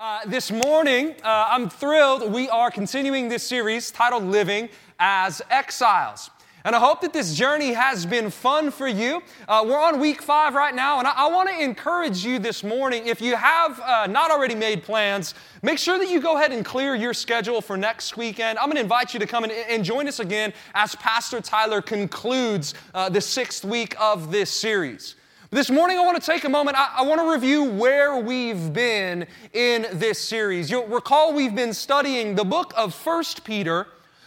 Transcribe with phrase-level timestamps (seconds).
[0.00, 4.68] Uh, this morning, uh, I'm thrilled we are continuing this series titled Living
[5.00, 6.30] as Exiles.
[6.64, 9.20] And I hope that this journey has been fun for you.
[9.48, 12.62] Uh, we're on week five right now, and I, I want to encourage you this
[12.62, 16.52] morning if you have uh, not already made plans, make sure that you go ahead
[16.52, 18.56] and clear your schedule for next weekend.
[18.60, 21.82] I'm going to invite you to come and, and, join us again as Pastor Tyler
[21.82, 25.16] concludes uh, the sixth week of this series.
[25.50, 26.76] This morning, I want to take a moment.
[26.78, 30.70] I, I, want to review where we've been in this series.
[30.70, 33.86] You'll recall we've been studying the book of First Peter,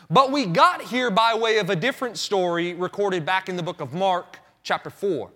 [0.10, 3.82] but we got here by way of a different story recorded back in the book
[3.82, 5.30] of Mark, chapter 4.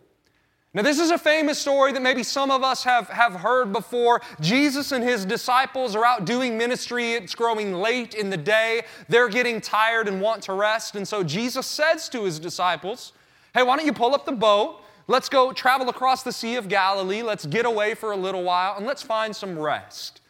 [0.74, 4.24] Now, this is a famous story that maybe some of us have, have heard before.
[4.42, 7.12] Jesus and his disciples are out doing ministry.
[7.12, 8.86] It's growing late in the day.
[9.08, 10.96] They're getting tired and want to rest.
[10.96, 13.14] And so Jesus says to his disciples,
[13.54, 14.82] Hey, why don't you pull up the boat?
[15.08, 17.22] Let's go travel across the Sea of Galilee.
[17.22, 20.22] Let's get away for a little while and let's find some rest.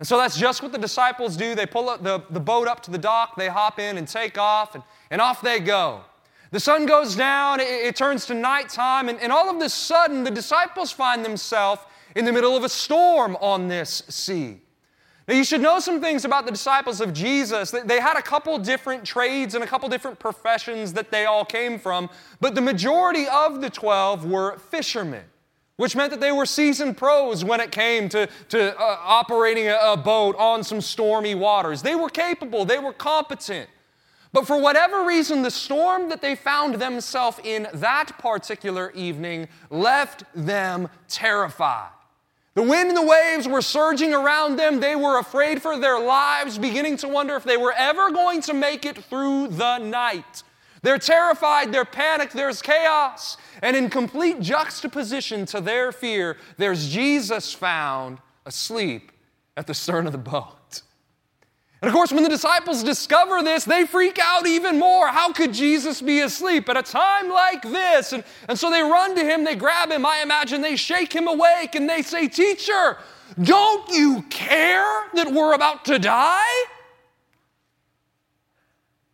[0.00, 1.54] And so that's just what the disciples do.
[1.54, 4.74] They pull the, the boat up to the dock, they hop in and take off,
[4.74, 6.00] and, and off they go.
[6.50, 10.24] The sun goes down, it, it turns to nighttime, and, and all of a sudden,
[10.24, 11.80] the disciples find themselves
[12.16, 14.60] in the middle of a storm on this sea.
[15.26, 17.70] Now, you should know some things about the disciples of Jesus.
[17.70, 21.78] They had a couple different trades and a couple different professions that they all came
[21.78, 25.24] from, but the majority of the 12 were fishermen,
[25.76, 29.78] which meant that they were seasoned pros when it came to, to uh, operating a,
[29.82, 31.80] a boat on some stormy waters.
[31.80, 33.70] They were capable, they were competent.
[34.34, 40.24] But for whatever reason, the storm that they found themselves in that particular evening left
[40.34, 41.88] them terrified.
[42.54, 44.78] The wind and the waves were surging around them.
[44.78, 48.54] They were afraid for their lives, beginning to wonder if they were ever going to
[48.54, 50.44] make it through the night.
[50.82, 53.38] They're terrified, they're panicked, there's chaos.
[53.62, 59.10] And in complete juxtaposition to their fear, there's Jesus found asleep
[59.56, 60.63] at the stern of the boat.
[61.84, 65.06] And of course, when the disciples discover this, they freak out even more.
[65.08, 68.14] How could Jesus be asleep at a time like this?
[68.14, 71.28] And, and so they run to him, they grab him, I imagine, they shake him
[71.28, 72.96] awake, and they say, Teacher,
[73.38, 76.64] don't you care that we're about to die?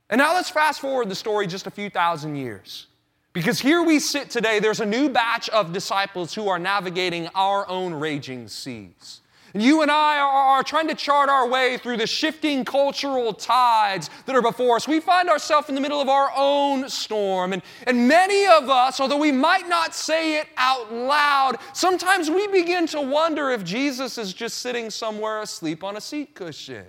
[0.08, 2.86] And now let's fast forward the story just a few thousand years.
[3.32, 7.68] Because here we sit today, there's a new batch of disciples who are navigating our
[7.68, 9.19] own raging seas.
[9.54, 14.36] You and I are, trying to chart our way through the shifting cultural tides that
[14.36, 14.86] are before us.
[14.86, 17.52] We find ourselves in the middle of our own storm.
[17.52, 22.46] And, and many of us, although we might not say it out loud, sometimes we
[22.48, 26.84] begin to wonder if Jesus is just sitting somewhere asleep on a seat cushion.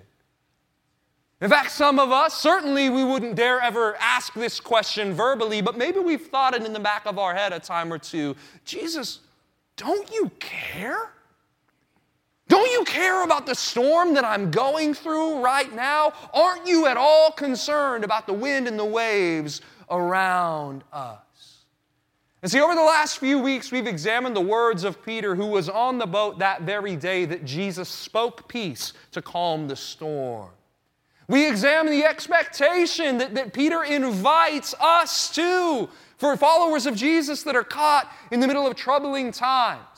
[1.40, 5.76] In fact, some of us, certainly we wouldn't dare ever ask this question verbally, but
[5.76, 9.18] maybe we've thought it in the back of our head a time or two Jesus,
[9.76, 11.10] don't you care?
[12.52, 16.12] Don't you care about the storm that I'm going through right now?
[16.34, 21.64] Aren't you at all concerned about the wind and the waves around us?
[22.42, 25.70] And see, over the last few weeks, we've examined the words of Peter, who was
[25.70, 30.50] on the boat that very day that Jesus spoke peace to calm the storm.
[31.28, 35.88] We examine the expectation that, that Peter invites us to
[36.18, 39.91] for followers of Jesus that are caught in the middle of troubling times.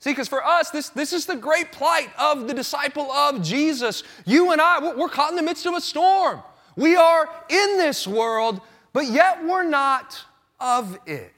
[0.00, 4.02] See, because for us, this, this is the great plight of the disciple of Jesus.
[4.24, 6.42] You and I, we're caught in the midst of a storm.
[6.74, 8.62] We are in this world,
[8.94, 10.18] but yet we're not
[10.58, 11.34] of it.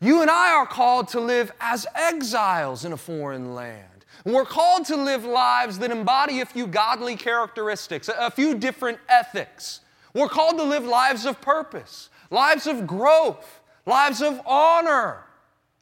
[0.00, 4.04] You and I are called to live as exiles in a foreign land.
[4.26, 9.80] We're called to live lives that embody a few godly characteristics, a few different ethics.
[10.12, 15.24] We're called to live lives of purpose, lives of growth, lives of honor,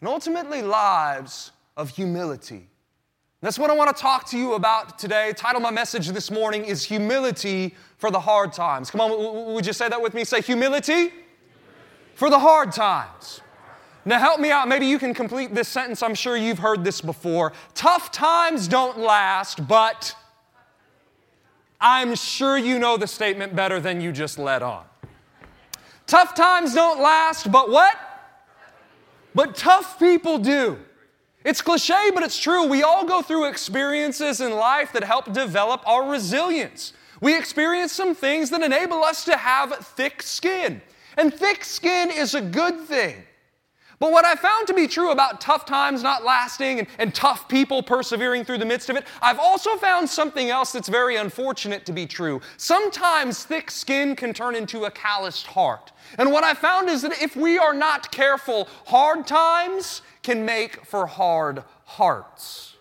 [0.03, 2.69] and ultimately lives of humility.
[3.41, 5.33] That's what I want to talk to you about today.
[5.37, 8.91] Title my message this morning is Humility for the Hard Times.
[8.91, 10.25] Come on, would you say that with me?
[10.25, 11.17] Say humility, humility.
[12.17, 13.43] for the hard times.
[14.05, 14.67] Now, help me out.
[14.67, 16.03] Maybe you can complete this sentence.
[16.03, 17.53] I'm sure you've heard this before.
[17.75, 20.17] Tough times don't last, but
[21.81, 24.85] I'm sure you know the statement better than you just let on.
[26.09, 27.97] Tough times don't last, but what?
[29.35, 30.79] But tough people do.
[31.45, 32.67] It's cliche, but it's true.
[32.67, 36.93] We all go through experiences in life that help develop our resilience.
[37.21, 40.83] We experience some things that enable us to have thick skin.
[41.17, 43.25] And thick skin is a good thing.
[44.03, 47.47] But what I found to be true about tough times not lasting and, and, tough
[47.47, 51.87] people persevering through the midst of it, I've also found something else that's very unfortunate
[51.87, 52.41] to be true.
[52.57, 55.93] Sometimes thick skin can turn into a calloused heart.
[56.19, 60.85] And what I found is that if we are not careful, hard times can make
[60.85, 62.75] for hard hearts.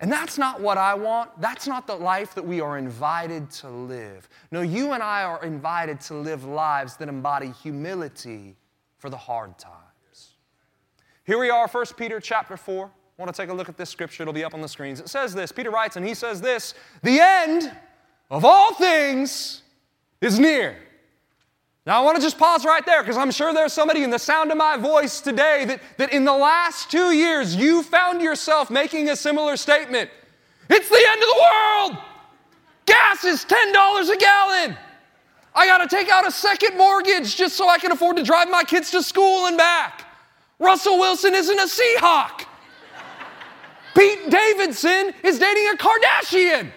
[0.00, 1.38] And that's not what I want.
[1.38, 4.26] That's not the life that we are invited to live.
[4.50, 8.56] No, you and I are invited to live lives that embody humility
[8.98, 10.34] for the hard times.
[11.24, 12.86] Here we are, 1 Peter chapter 4.
[12.86, 14.22] I want to take a look at this scripture.
[14.22, 15.00] It'll be up on the screens.
[15.00, 17.72] It says this Peter writes, and he says this The end
[18.30, 19.62] of all things
[20.20, 20.76] is near.
[21.84, 24.18] Now, I want to just pause right there because I'm sure there's somebody in the
[24.18, 28.70] sound of my voice today that, that in the last two years you found yourself
[28.70, 30.10] making a similar statement.
[30.68, 32.04] It's the end of the world.
[32.84, 34.76] Gas is $10 a gallon.
[35.58, 38.48] I got to take out a second mortgage just so I can afford to drive
[38.48, 40.06] my kids to school and back.
[40.60, 42.46] Russell Wilson isn't a Seahawk.
[43.96, 46.70] Pete Davidson is dating a Kardashian.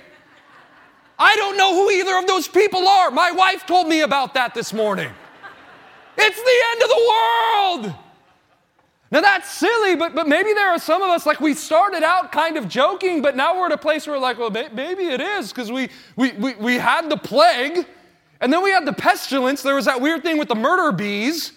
[1.19, 3.11] I don't know who either of those people are.
[3.11, 5.11] My wife told me about that this morning.
[6.17, 7.95] It's the end of the world.
[9.11, 12.31] Now that's silly, but, but maybe there are some of us, like we started out
[12.31, 15.21] kind of joking, but now we're at a place where we're like, well, maybe it
[15.21, 17.85] is, because we, we, we, we had the plague,
[18.41, 19.61] and then we had the pestilence.
[19.61, 21.53] There was that weird thing with the murder bees.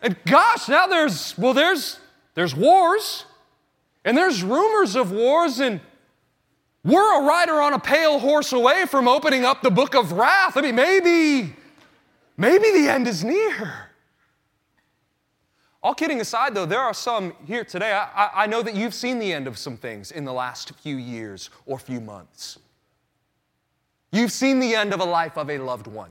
[0.00, 1.98] And gosh, now there's, well, there's,
[2.34, 3.24] there's wars,
[4.04, 5.80] and there's rumors of wars, and
[6.84, 10.56] we're a rider on a pale horse away from opening up the book of wrath.
[10.56, 11.54] I mean, maybe,
[12.36, 13.88] maybe the end is near.
[15.82, 17.92] All kidding aside, though, there are some here today.
[17.92, 20.96] I, I, know that you've seen the end of some things in the last few
[20.96, 22.58] years or few months.
[24.12, 26.10] You've seen the end of a life of a loved one.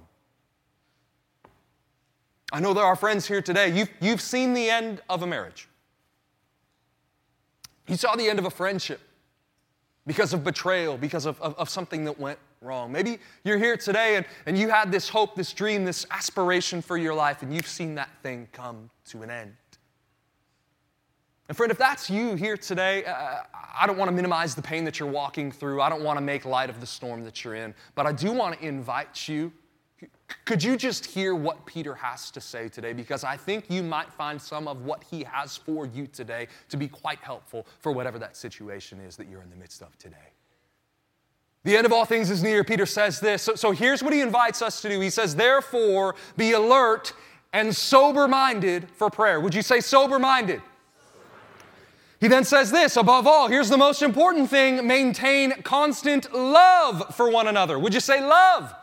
[2.51, 3.71] I know there are friends here today.
[3.71, 5.69] You've, you've seen the end of a marriage.
[7.88, 9.00] You saw the end of a friendship
[10.07, 12.92] because of betrayal, because of, of, of, something that went wrong.
[12.92, 16.98] Maybe you're here today and, and you had this hope, this dream, this aspiration for
[16.98, 19.53] your life, and you've seen that thing come to an end.
[21.48, 23.42] And friend, if that's you here today, uh,
[23.78, 25.82] I don't want to minimize the pain that you're walking through.
[25.82, 27.74] I don't want to make light of the storm that you're in.
[27.96, 29.52] But I do want to invite you
[30.46, 32.94] could you just hear what Peter has to say today?
[32.94, 36.78] Because I think you might find some of what he has for you today to
[36.78, 40.18] be quite helpful for whatever that situation is that you're in the midst of today.
[41.64, 42.64] The end of all things is near.
[42.64, 43.44] Peter says this.
[43.44, 45.00] So, so here's what he invites us to do.
[45.00, 47.14] He says, Therefore, be alert
[47.54, 49.40] and sober minded for prayer.
[49.40, 50.62] Would you say sober minded?
[52.22, 57.32] He then says this above all, here's the most important thing maintain constant love for
[57.32, 57.80] one another.
[57.80, 58.74] Would you say love?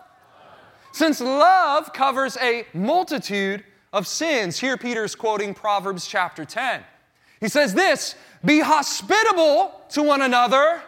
[0.92, 3.62] Since love covers a multitude
[3.92, 4.58] of sins.
[4.58, 6.82] Here, Peter's quoting Proverbs chapter 10.
[7.38, 10.82] He says this Be hospitable to one another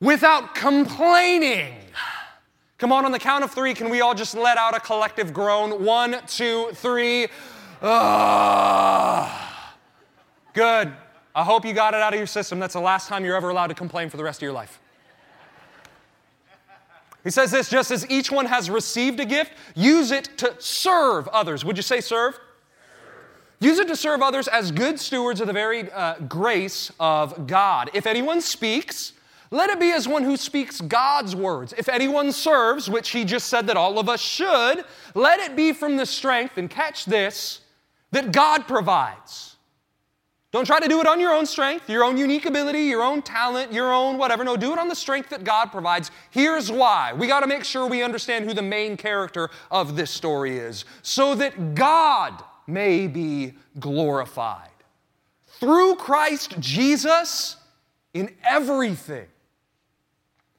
[0.00, 1.74] without complaining.
[2.76, 5.32] Come on, on the count of three, can we all just let out a collective
[5.32, 5.82] groan?
[5.82, 7.28] One, two, three.
[7.80, 9.48] Ugh.
[10.52, 10.92] Good.
[11.34, 12.58] I hope you got it out of your system.
[12.58, 14.78] That's the last time you're ever allowed to complain for the rest of your life.
[17.24, 21.28] He says this just as each one has received a gift, use it to serve
[21.28, 21.64] others.
[21.64, 22.38] Would you say serve?
[23.60, 27.90] Use it to serve others as good stewards of the very uh, grace of God.
[27.94, 29.12] If anyone speaks,
[29.52, 31.72] let it be as one who speaks God's words.
[31.78, 34.84] If anyone serves, which he just said that all of us should,
[35.14, 37.60] let it be from the strength, and catch this,
[38.10, 39.51] that God provides
[40.52, 43.22] don't try to do it on your own strength, your own unique ability, your own
[43.22, 44.44] talent, your own whatever.
[44.44, 46.10] No, do it on the strength that God provides.
[46.30, 47.14] Here's why.
[47.14, 50.84] We got to make sure we understand who the main character of this story is
[51.00, 54.68] so that God may be glorified.
[55.58, 57.56] Through Christ Jesus
[58.12, 59.28] in everything.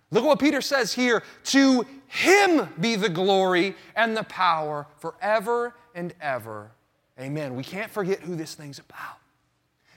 [0.09, 5.75] Look at what Peter says here to him be the glory and the power forever
[5.93, 6.71] and ever.
[7.19, 7.55] Amen.
[7.55, 9.17] We can't forget who this thing's about.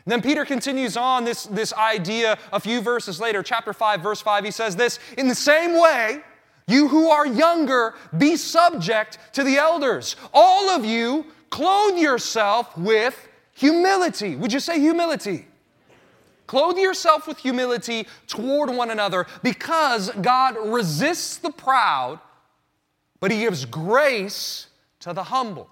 [0.06, 4.20] And then Peter continues on this, this idea a few verses later, chapter 5, verse
[4.20, 4.44] 5.
[4.44, 6.20] He says this In the same way,
[6.68, 10.14] you who are younger, be subject to the elders.
[10.32, 14.36] All of you, clothe yourself with humility.
[14.36, 15.48] Would you say humility?
[16.46, 22.20] Clothe yourself with humility toward one another because God resists the proud,
[23.18, 24.68] but He gives grace
[25.00, 25.68] to the humble.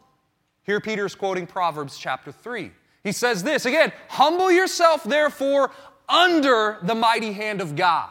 [0.65, 2.73] Here, Peter is quoting Proverbs chapter 3.
[3.05, 5.71] He says this again humble yourself, therefore,
[6.09, 8.11] under the mighty hand of God.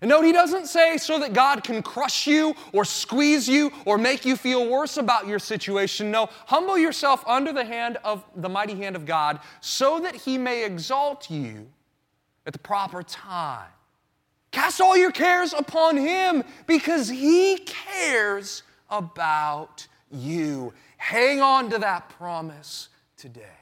[0.00, 3.98] And note, he doesn't say so that God can crush you or squeeze you or
[3.98, 6.12] make you feel worse about your situation.
[6.12, 10.38] No, humble yourself under the hand of the mighty hand of God so that he
[10.38, 11.66] may exalt you
[12.46, 13.66] at the proper time.
[14.52, 20.72] Cast all your cares upon him because he cares about you.
[20.96, 23.57] Hang on to that promise today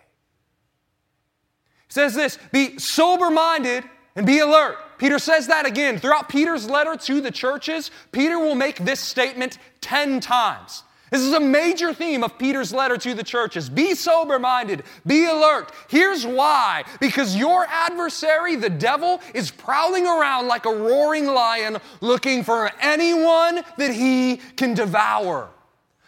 [1.97, 3.83] says this be sober minded
[4.15, 4.79] And be alert.
[4.99, 5.99] Peter says that again.
[5.99, 10.85] Throughout Peter's letter to the churches, Peter will make this statement 10 times.
[11.11, 13.69] This is a major theme of Peter's letter to the churches.
[13.69, 15.71] Be sober minded, be alert.
[15.89, 22.43] Here's why because your adversary, the devil, is prowling around like a roaring lion looking
[22.43, 25.51] for anyone that he can devour.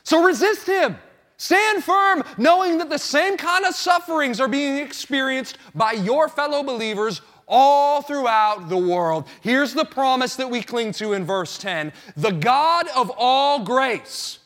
[0.02, 0.96] So resist him.
[1.38, 6.62] Stand firm, knowing that the same kind of sufferings are being experienced by your fellow
[6.62, 9.26] believers all throughout the world.
[9.40, 14.40] Here's the promise that we cling to in verse 10 The God of all grace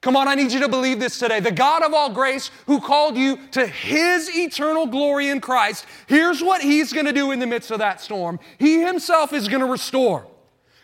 [0.00, 1.40] Come on, I need you to believe this today.
[1.40, 6.42] The God of all grace who called you to his eternal glory in Christ, here's
[6.42, 8.38] what he's going to do in the midst of that storm.
[8.58, 10.26] He himself is going to restore.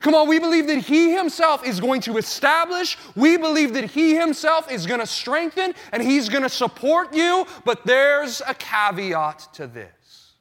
[0.05, 2.99] Come on, we believe that He Himself is going to establish.
[3.17, 7.47] We believe that He Himself is going to strengthen and He's going to support you.
[7.65, 10.35] But there's a caveat to this.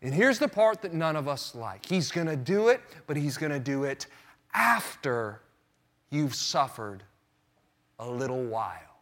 [0.00, 3.16] And here's the part that none of us like He's going to do it, but
[3.16, 4.06] He's going to do it
[4.54, 5.40] after
[6.08, 7.02] you've suffered
[7.98, 9.00] a little while.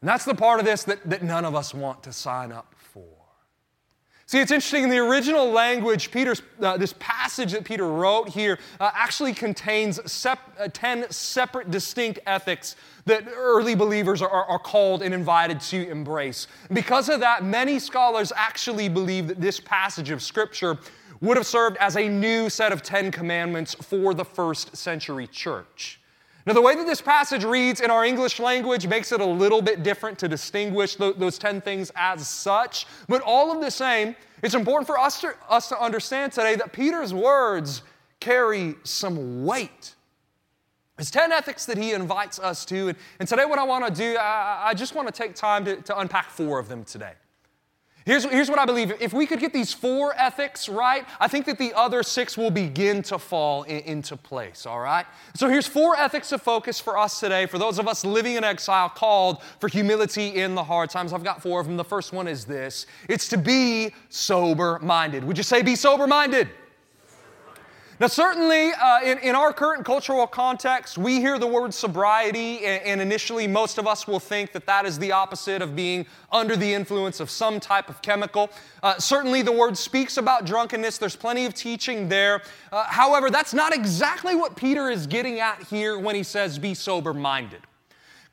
[0.00, 2.74] And that's the part of this that, that none of us want to sign up.
[4.28, 4.84] See, it's interesting.
[4.84, 9.98] In the original language, Peter's, uh, this passage that Peter wrote here uh, actually contains
[10.10, 15.88] sep- uh, 10 separate, distinct ethics that early believers are, are, called and invited to
[15.88, 16.46] embrace.
[16.70, 20.76] Because of that, many scholars actually believe that this passage of Scripture
[21.22, 25.97] would have served as a new set of Ten Commandments for the first century church.
[26.48, 29.60] Now, the way that this passage reads in our English language makes it a little
[29.60, 34.54] bit different to distinguish those 10 things as such, but all of the same, it's
[34.54, 37.82] important for us to, us to understand today that Peter's words
[38.18, 39.94] carry some weight.
[40.98, 43.92] It's 10 ethics that he invites us to, and, and today, what I want to
[43.92, 47.12] do, I, I just want to take time to, to unpack four of them today.
[48.08, 48.90] Here's, here's what I believe.
[49.02, 52.50] If we could get these four ethics right, I think that the other six will
[52.50, 55.04] begin to fall in, into place, all right?
[55.34, 58.44] So here's four ethics of focus for us today, for those of us living in
[58.44, 61.12] exile, called for humility in the hard times.
[61.12, 61.76] I've got four of them.
[61.76, 65.22] The first one is this it's to be sober minded.
[65.22, 66.48] Would you say be sober minded?
[68.00, 72.80] Now, certainly uh, in, in our current cultural context, we hear the word sobriety, and,
[72.84, 76.54] and, initially most of us will think that that is the opposite of being under
[76.54, 78.50] the influence of some type of chemical.
[78.84, 82.42] Uh, certainly, the word speaks about drunkenness, there's plenty of teaching there.
[82.70, 86.74] Uh, however, that's not exactly what Peter is getting at here when he says, be
[86.74, 87.62] sober minded.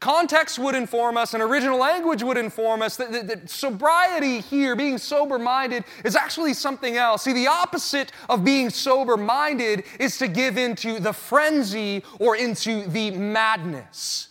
[0.06, 4.76] Context would inform us, and original language would inform us that, that, that sobriety here,
[4.76, 7.24] being sober minded, is actually something else.
[7.24, 12.86] See, the opposite of being sober minded is to give into the frenzy or into
[12.86, 14.28] the madness.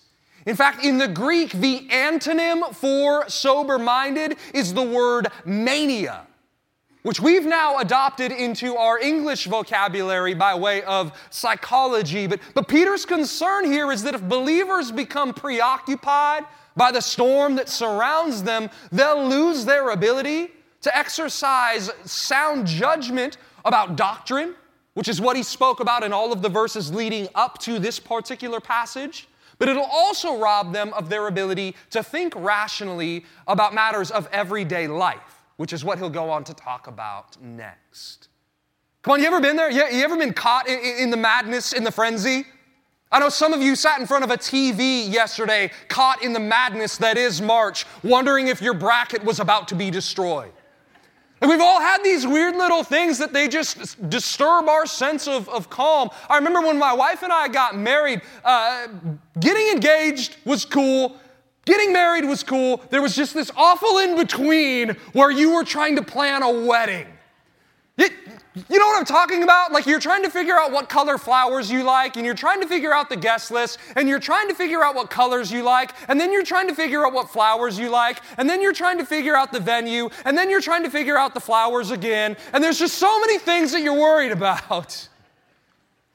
[0.47, 6.25] In fact, in the Greek, the antonym for sober minded is the word mania
[7.05, 12.27] which we've now adopted into our English vocabulary by way of psychology.
[12.27, 16.47] But, but Peter's concern here is that if believers become preoccupied
[16.77, 23.97] by the storm that surrounds them, they'll lose their ability to exercise sound judgment about
[23.97, 24.55] doctrine,
[24.95, 28.01] which is what he spoke about in all of the verses leading up to this
[28.01, 29.29] particular passage.
[29.59, 34.89] But it'll also rob them of their ability to think rationally about matters of everyday
[34.89, 38.29] life which is what he'll go on to talk about next.
[39.03, 39.71] Come on, you ever been there?
[39.71, 42.47] You, you ever been caught in, in the madness, in the frenzy?
[43.13, 46.41] I know some of you sat in front of a TV yesterday, caught in the
[46.41, 50.51] madness that is March, wondering if your bracket was about to be destroyed.
[51.41, 55.49] And we've all had these weird little things that they just disturb our sense of,
[55.51, 56.09] of calm.
[56.31, 58.89] I remember when my wife and I got married, uh,
[59.39, 61.19] getting engaged was cool,
[61.65, 62.83] Getting married was cool.
[62.91, 67.07] There was just this awful in between where you were trying to plan a wedding.
[67.97, 68.09] You,
[68.69, 69.73] you know what I'm talking about?
[69.73, 72.67] Like you're trying to figure out what color flowers you like, and you're trying to
[72.67, 75.93] figure out the guest list, and you're trying to figure out what colors you like,
[76.09, 78.99] and then you're trying to figure out what flowers you like, and then you're trying
[78.99, 82.37] to figure out the venue, and then you're trying to figure out the flowers again,
[82.53, 85.09] and there's just so many things that you're worried about.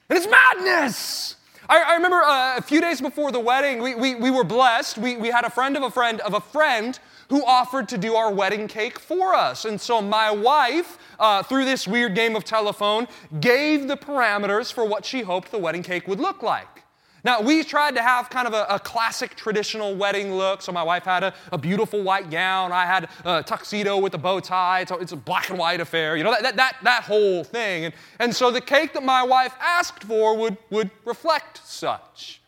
[0.08, 1.36] And it's madness.
[1.70, 4.98] I, I remember uh, a few days before the wedding, we, we, we were blessed.
[4.98, 6.98] We, we had a friend of a friend of a friend
[7.28, 9.64] who offered to do our wedding cake for us.
[9.64, 13.06] And so my wife, uh, through this weird game of telephone,
[13.38, 16.79] gave the parameters for what she hoped the wedding cake would look like.
[17.24, 20.62] Now, we tried to have kind of a, a, classic traditional wedding look.
[20.62, 22.72] So, my wife had a, a, beautiful white gown.
[22.72, 24.86] I had a tuxedo with a bow tie.
[24.88, 27.86] A, it's a black and white affair, you know, that, that, that whole thing.
[27.86, 32.40] And, and so, the cake that my wife asked for would, would reflect such.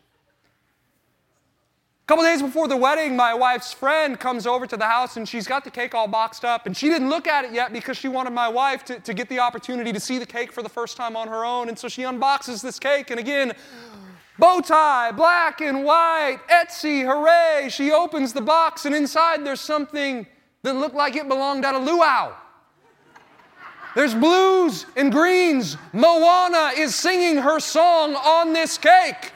[2.03, 5.27] A couple days before the wedding, my wife's friend comes over to the house and
[5.27, 6.65] she's got the cake all boxed up.
[6.65, 9.29] And she didn't look at it yet because she wanted my wife to, to get
[9.29, 11.69] the opportunity to see the cake for the first time on her own.
[11.69, 13.09] And so she unboxes this cake.
[13.09, 13.53] And again,
[14.37, 17.69] bow tie, black and white, Etsy, hooray.
[17.69, 20.27] She opens the box and inside there's something
[20.63, 22.33] that looked like it belonged at a luau.
[23.95, 25.77] There's blues and greens.
[25.91, 29.31] Moana is singing her song on this cake.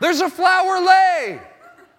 [0.00, 1.40] There's a flower lei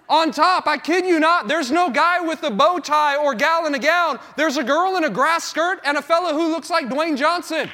[0.07, 0.67] on top.
[0.67, 3.79] I kid you not, there's no guy with a bow tie or gal in a
[3.79, 4.19] gown.
[4.37, 7.69] There's a girl in a grass skirt and a fella who looks like Dwayne Johnson.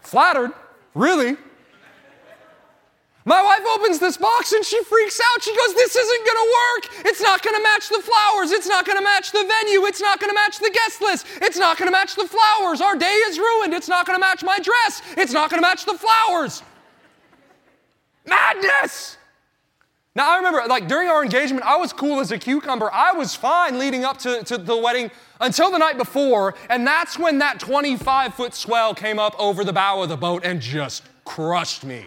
[0.00, 0.52] Flattered,
[0.94, 1.36] really.
[3.26, 5.42] My wife opens this box and she freaks out.
[5.42, 7.06] She goes, This isn't gonna work.
[7.06, 8.50] It's not gonna match the flowers.
[8.50, 9.86] It's not gonna match the venue.
[9.86, 11.26] It's not gonna match the guest list.
[11.40, 12.82] It's not gonna match the flowers.
[12.82, 13.72] Our day is ruined.
[13.72, 15.00] It's not gonna match my dress.
[15.16, 16.62] It's not gonna match the flowers.
[18.26, 19.16] Madness!
[20.16, 22.88] Now, I remember, like, during our engagement, I was cool as a cucumber.
[22.92, 27.18] I was fine leading up to, to the wedding until the night before, and that's
[27.18, 31.02] when that 25 foot swell came up over the bow of the boat and just
[31.24, 32.06] crushed me.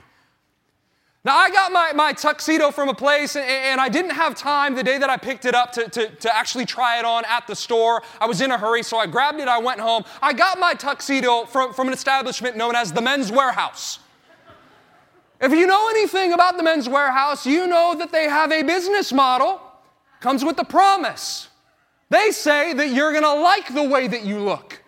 [1.26, 4.76] Now, I got my, my tuxedo from a place, and, and I didn't have time
[4.76, 7.48] the day that I picked it up to, to, to actually try it on at
[7.48, 8.02] the store.
[8.22, 10.06] I was in a hurry, so I grabbed it, I went home.
[10.22, 14.00] I got my tuxedo from, from an establishment known as the Men's Wearhouse.
[15.42, 19.12] If you know anything about the Men's Wearhouse, you know that they have a business
[19.12, 19.62] model,
[20.20, 21.50] comes with a promise.
[22.10, 24.82] They say that you're gonna like the way that you look.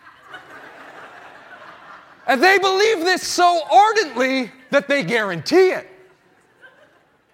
[2.25, 5.88] and they believe this so ardently that they guarantee it.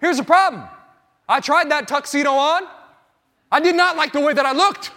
[0.06, 0.62] Here's the problem
[1.28, 2.62] I tried that tuxedo on.
[3.50, 4.92] I did not like the way that I looked.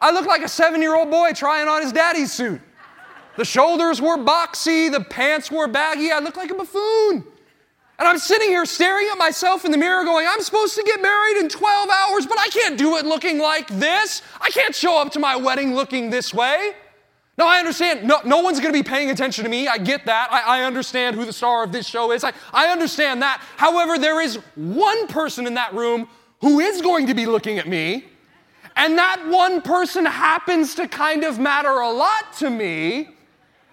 [0.00, 2.60] I looked like a seven year old boy trying on his daddy's suit.
[3.36, 6.12] The shoulders were boxy, the pants were baggy.
[6.12, 7.24] I looked like a buffoon.
[7.98, 11.02] And I'm sitting here staring at myself in the mirror going, I'm supposed to get
[11.02, 14.22] married in 12 hours, but I can't do it looking like this.
[14.40, 16.74] I can't show up to my wedding looking this way.
[17.38, 19.68] Now, I understand, no, no one's gonna be paying attention to me.
[19.68, 20.28] I get that.
[20.32, 22.24] I, I understand who the star of this show is.
[22.24, 23.40] I, I understand that.
[23.56, 26.08] However, there is one person in that room
[26.40, 28.06] who is going to be looking at me,
[28.74, 33.10] and that one person happens to kind of matter a lot to me.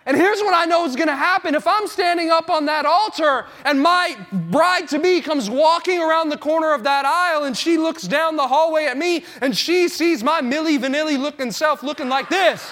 [0.08, 1.56] And here's what I know is going to happen.
[1.56, 6.30] If I'm standing up on that altar and my bride to be comes walking around
[6.30, 9.88] the corner of that aisle and she looks down the hallway at me and she
[9.88, 12.72] sees my Milli Vanilli looking self looking like this.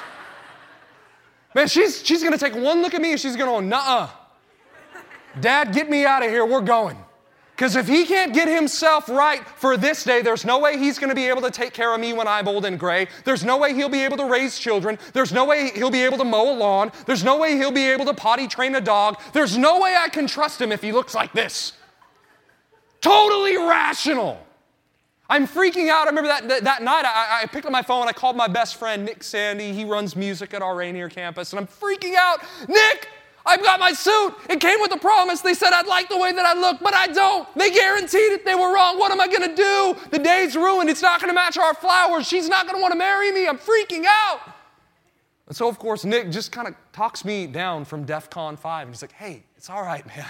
[1.56, 4.10] Man, she's, she's going to take one look at me and she's going to go.
[5.40, 6.46] Dad, get me out of here.
[6.46, 6.98] We're going.
[7.56, 11.10] Because if he can't get himself right for this day, there's no way he's going
[11.10, 13.08] to be able to take care of me when I'm old and gray.
[13.26, 14.98] There's no way he'll be able to raise children.
[15.14, 16.92] There's no way he'll be able to mow a lawn.
[17.06, 19.20] There's no way he'll be able to potty train a dog.
[19.34, 21.74] There's no way I can trust him if he looks like this.
[23.02, 24.44] Totally rational.
[25.30, 26.06] I'm freaking out.
[26.06, 28.08] I remember that, that, that night I, I, picked up my phone.
[28.08, 29.72] I called my best friend, Nick Sandy.
[29.72, 31.54] He runs music at our Rainier campus.
[31.54, 32.44] And I'm freaking out.
[32.68, 33.08] Nick,
[33.46, 34.36] I've got my suit.
[34.50, 35.42] It came with a promise.
[35.42, 37.48] They said I'd like the way that I look, but I don't.
[37.56, 38.46] They guaranteed it.
[38.46, 39.00] They were wrong.
[39.00, 39.96] What am I going to do?
[40.12, 40.90] The day's ruined.
[40.90, 42.28] It's not going to match our flowers.
[42.28, 43.48] She's not going to want to marry me.
[43.48, 44.42] I'm freaking out.
[45.48, 48.88] And so, of course, Nick just kind of talks me down from DEF CON 5.
[48.88, 50.26] And he's like, hey, it's all right, man.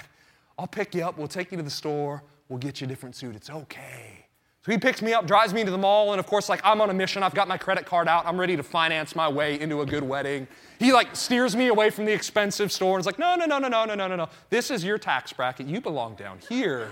[0.57, 1.17] I'll pick you up.
[1.17, 2.23] We'll take you to the store.
[2.49, 3.35] We'll get you a different suit.
[3.35, 4.22] It's okay.
[4.65, 6.79] So he picks me up, drives me to the mall, and of course, like I'm
[6.79, 7.21] on a mission.
[7.21, 8.25] I've got my credit card out.
[8.25, 10.47] I'm ready to finance my way into a good wedding.
[10.79, 13.59] He like steers me away from the expensive store and is like, no, no, no,
[13.59, 14.29] no, no, no, no, no, no.
[14.49, 15.67] This is your tax bracket.
[15.67, 16.91] You belong down here.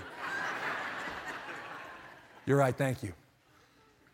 [2.46, 3.14] You're right, thank you.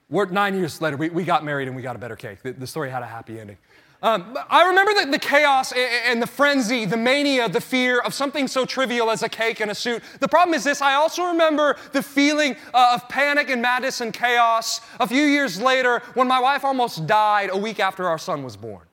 [0.09, 2.42] We're nine years later, we, we got married and we got a better cake.
[2.42, 3.59] The, the story had a happy ending.
[4.01, 8.47] Um, I remember the, the chaos and the frenzy, the mania, the fear of something
[8.47, 10.05] so trivial as a cake and a suit.
[10.21, 14.13] The problem is this I also remember the feeling uh, of panic and madness and
[14.13, 18.45] chaos a few years later when my wife almost died a week after our son
[18.45, 18.88] was born.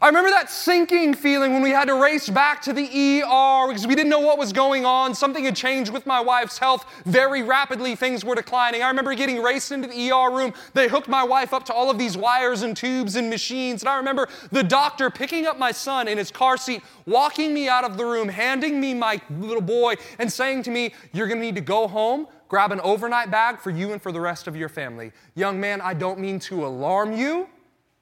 [0.00, 3.86] I remember that sinking feeling when we had to race back to the ER because
[3.86, 5.14] we didn't know what was going on.
[5.14, 7.94] Something had changed with my wife's health very rapidly.
[7.94, 8.82] Things were declining.
[8.82, 10.52] I remember getting raced into the ER room.
[10.72, 13.82] They hooked my wife up to all of these wires and tubes and machines.
[13.82, 17.68] And I remember the doctor picking up my son in his car seat, walking me
[17.68, 21.38] out of the room, handing me my little boy, and saying to me, You're going
[21.38, 24.48] to need to go home, grab an overnight bag for you and for the rest
[24.48, 25.12] of your family.
[25.36, 27.48] Young man, I don't mean to alarm you.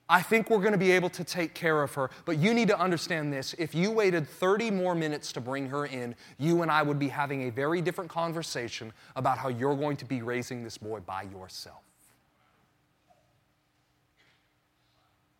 [0.08, 2.10] I think we're going to be able to take care of her.
[2.24, 3.54] But you need to understand this.
[3.58, 7.08] If you waited 30 more minutes to bring her in, you and I would be
[7.08, 11.22] having a very different conversation about how you're going to be raising this boy by
[11.22, 11.82] yourself.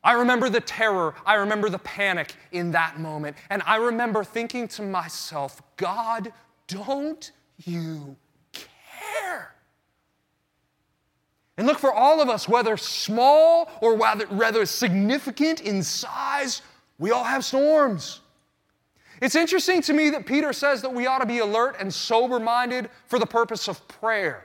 [0.04, 4.66] I remember the terror, I remember the panic in that moment, and I remember thinking
[4.68, 6.32] to myself, God,
[6.66, 7.30] Don't
[7.64, 8.16] you
[8.52, 9.54] care?
[11.62, 16.60] And look for all of us, whether small or rather, rather significant in size,
[16.98, 18.18] we all have storms.
[19.20, 22.40] It's interesting to me that Peter says that we ought to be alert and sober
[22.40, 24.44] minded for the purpose of prayer.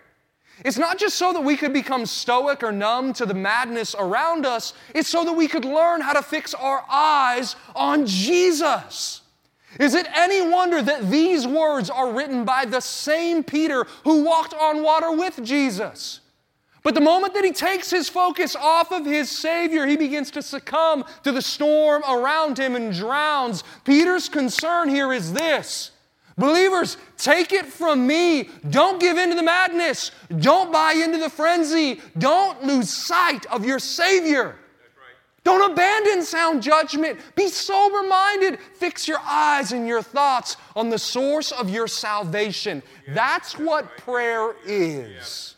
[0.64, 4.46] It's not just so that we could become stoic or numb to the madness around
[4.46, 9.22] us, it's so that we could learn how to fix our eyes on Jesus.
[9.80, 14.54] Is it any wonder that these words are written by the same Peter who walked
[14.54, 16.20] on water with Jesus?
[16.88, 20.42] But the moment that he takes his focus off of his Savior, he begins to
[20.42, 23.66] succumb to the storm around him and drowns.
[23.84, 25.92] Peter's concern here is this
[26.38, 28.50] Believers, take it from me.
[28.70, 30.12] Don't give in to the madness.
[30.40, 32.00] Don't buy into the frenzy.
[32.18, 34.56] Don't lose sight of your Savior.
[35.44, 37.20] Don't abandon sound judgment.
[37.36, 38.60] Be sober minded.
[38.76, 42.82] Fix your eyes and your thoughts on the source of your salvation.
[43.10, 45.57] That's what prayer is.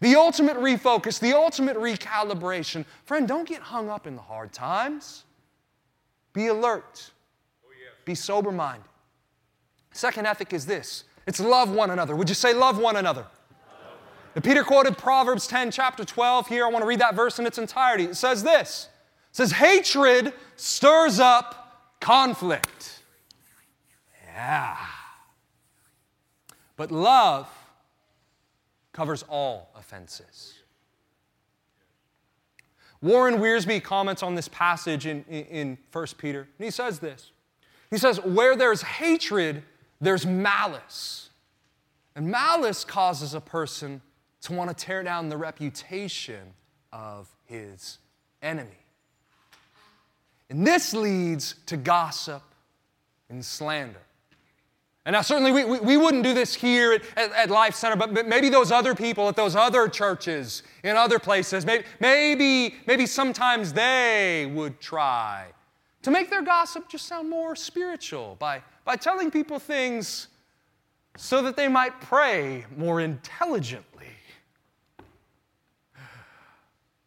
[0.00, 2.84] The ultimate refocus, the ultimate recalibration.
[3.04, 5.24] Friend, don't get hung up in the hard times.
[6.32, 7.10] Be alert.
[8.04, 8.84] Be sober minded.
[9.92, 12.14] Second ethic is this it's love one another.
[12.14, 13.26] Would you say love one another?
[14.42, 16.66] Peter quoted Proverbs 10, chapter 12 here.
[16.66, 18.04] I want to read that verse in its entirety.
[18.04, 18.88] It says this
[19.30, 23.02] it says, Hatred stirs up conflict.
[24.34, 24.76] Yeah.
[26.76, 27.48] But love
[28.96, 30.54] covers all offenses.
[33.02, 37.30] Warren Wiersbe comments on this passage in, in, in 1 Peter, and he says this.
[37.90, 39.62] He says, Where there's hatred,
[40.00, 41.28] there's malice.
[42.14, 44.00] And malice causes a person
[44.40, 46.54] to want to tear down the reputation
[46.90, 47.98] of his
[48.40, 48.70] enemy.
[50.48, 52.42] And this leads to gossip
[53.28, 54.05] and slander.
[55.06, 57.96] And now, certainly, we, we, we wouldn't do this here at, at, at, Life Center,
[57.96, 62.74] but, but maybe those other people at those other churches in other places, maybe, maybe,
[62.86, 65.46] maybe sometimes they would try
[66.02, 70.28] to make their gossip just sound more spiritual by by telling people things
[71.16, 74.06] so that they might pray more intelligently.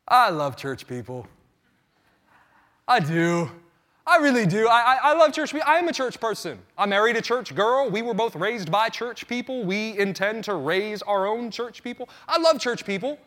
[0.07, 1.25] I love church people.
[2.87, 3.49] I do.
[4.09, 4.67] I really do.
[4.67, 5.67] I, I, I, love church people.
[5.67, 6.57] I am a church person.
[6.77, 7.89] I married a church girl.
[7.89, 9.63] We were both raised by church people.
[9.63, 12.09] We intend to raise our own church people.
[12.27, 13.19] I love church people.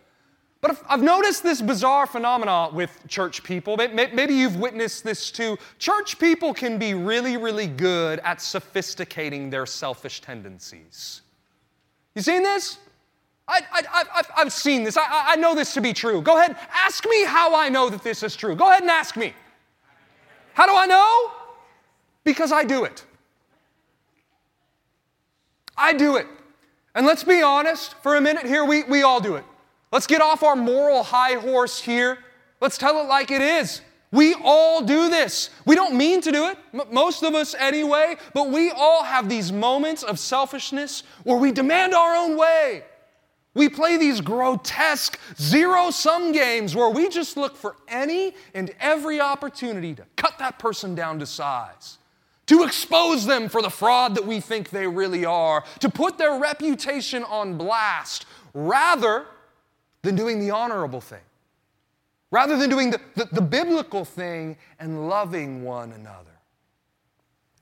[0.60, 3.76] But I've noticed this bizarre phenomenon with church people.
[3.76, 5.56] Maybe you've witnessed this too.
[5.78, 11.22] Church people can be really, really good at sophisticating their selfish tendencies.
[12.14, 12.78] You seen this?
[13.48, 13.60] I,
[14.36, 14.96] have seen this.
[14.96, 16.22] I, I know this to be true.
[16.22, 18.54] Go ahead, ask me how I know that this is true.
[18.54, 19.34] Go ahead and ask me.
[20.54, 21.32] How do I know?
[22.24, 23.04] Because I do it.
[25.76, 26.26] I do it.
[26.94, 29.44] And let's be honest for a minute here, we, we all do it.
[29.90, 32.18] Let's get off our moral high horse here.
[32.60, 33.80] Let's tell it like it is.
[34.10, 35.48] We all do this.
[35.64, 36.58] We don't mean to do it,
[36.92, 41.94] most of us anyway, but we all have these moments of selfishness where we demand
[41.94, 42.84] our own way.
[43.54, 49.20] We play these grotesque zero sum games where we just look for any and every
[49.20, 51.98] opportunity to cut that person down to size,
[52.46, 56.38] to expose them for the fraud that we think they really are, to put their
[56.38, 59.26] reputation on blast, rather
[60.00, 61.20] than doing the honorable thing,
[62.30, 66.38] rather than doing the, the, the biblical thing and loving one another.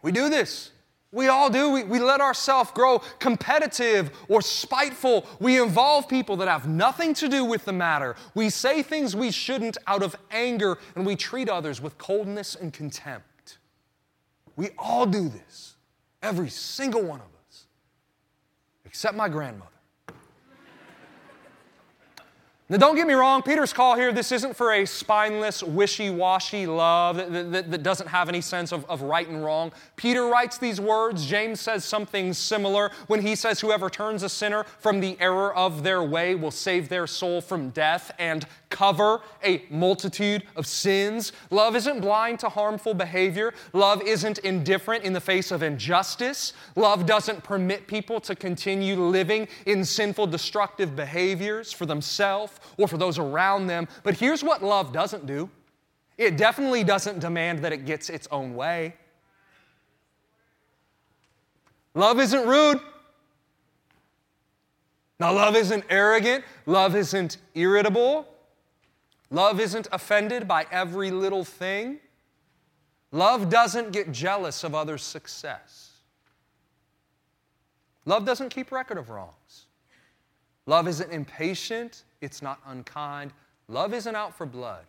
[0.03, 0.71] We do this.
[1.13, 1.71] We all do.
[1.71, 5.27] We, we let ourselves grow competitive or spiteful.
[5.41, 8.15] We involve people that have nothing to do with the matter.
[8.35, 12.73] We say things we shouldn't out of anger, and we treat others with coldness and
[12.73, 13.59] contempt.
[14.55, 15.75] We all do this,
[16.23, 17.67] every single one of us,
[18.85, 19.71] except my grandmother.
[22.71, 26.69] Now, don't get me wrong, Peter's call here, this isn't for a spineless, wishy washy
[26.69, 29.73] love that, that, that, doesn't have any sense of, of right and wrong.
[29.97, 31.27] Peter writes these words.
[31.27, 35.83] James says something similar when he says, Whoever turns a sinner from the error of
[35.83, 41.33] their way will save their soul from death and cover a multitude of sins.
[41.51, 43.53] Love isn't blind to harmful behavior.
[43.73, 46.55] Love isn't indifferent in the face of injustice.
[46.77, 52.97] Love doesn't permit people to continue living in sinful, destructive behaviors for themselves or for
[52.97, 53.87] those around them.
[54.03, 55.51] But here's what love doesn't do
[56.17, 58.95] it definitely doesn't demand that it gets its own way.
[61.95, 62.79] Love isn't rude.
[65.19, 66.45] Now, love isn't arrogant.
[66.67, 68.27] Love isn't irritable.
[69.31, 71.99] Love isn't offended by every little thing.
[73.13, 75.91] Love doesn't get jealous of others' success.
[78.05, 79.67] Love doesn't keep record of wrongs.
[80.67, 83.33] Love isn't impatient, it's not unkind.
[83.69, 84.85] Love isn't out for blood.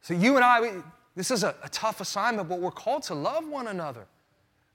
[0.00, 0.70] So, you and I, we,
[1.14, 4.06] this is a, a, tough assignment, but we're called to love one another.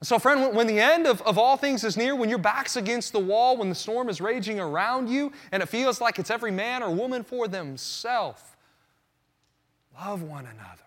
[0.03, 2.75] So, friend, when, when the end of, of all things is near, when your back's
[2.75, 6.31] against the wall, when the storm is raging around you, and it feels like it's
[6.31, 8.41] every man or woman for themselves,
[9.99, 10.81] love one another.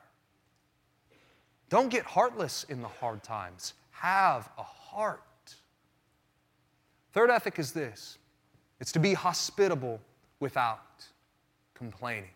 [1.68, 3.74] Don't get heartless in the hard times.
[3.92, 5.22] Have a heart.
[7.12, 8.18] Third ethic is this
[8.80, 10.00] it's to be hospitable
[10.40, 11.04] without
[11.74, 12.30] complaining.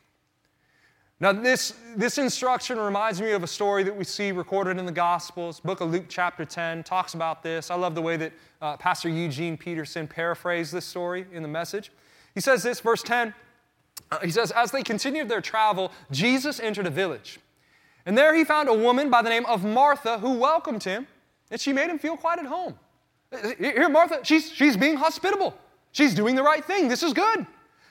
[1.20, 4.92] Now, this, this instruction reminds me of a story that we see recorded in the
[4.92, 5.58] Gospels.
[5.58, 7.72] Book of Luke, chapter 10, talks about this.
[7.72, 11.90] I love the way that uh, Pastor Eugene Peterson paraphrased this story in the message.
[12.34, 13.34] He says this, verse 10.
[14.12, 17.40] Uh, he says, As they continued their travel, Jesus entered a village.
[18.06, 21.08] And there he found a woman by the name of Martha who welcomed him,
[21.50, 22.78] and she made him feel quite at home.
[23.58, 25.58] Here, Martha, she's, she's being hospitable.
[25.90, 26.86] She's doing the right thing.
[26.86, 27.44] This is good.